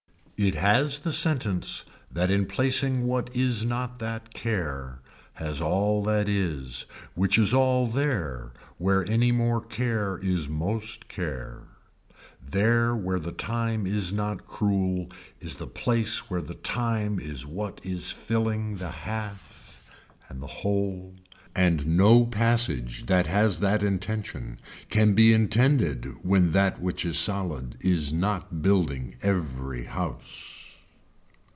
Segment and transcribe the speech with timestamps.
[0.43, 4.99] It has the sentence that in placing what is not that care
[5.33, 11.67] has all that is which is all there where any more care is most care.
[12.43, 15.09] There where the time is not cruel
[15.39, 19.87] is the place where the time is what is filling the half
[20.27, 21.13] and the whole
[21.53, 24.57] and no passage that has that intention
[24.87, 30.59] can be intended when that which is solid is not building every house.